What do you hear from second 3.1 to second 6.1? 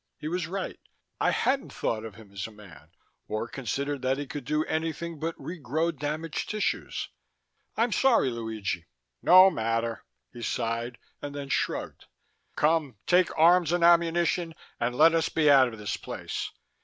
or considered that he could do anything but regrow